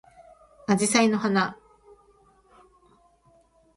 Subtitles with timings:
[0.65, 1.55] あじさいの花